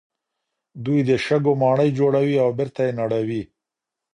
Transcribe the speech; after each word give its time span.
دوی 0.83 0.99
د 1.09 1.11
شګو 1.25 1.53
ماڼۍ 1.61 1.89
جوړوي 1.99 2.35
او 2.43 2.49
بېرته 2.57 2.81
یې 2.87 2.93
نړوي. 3.01 3.43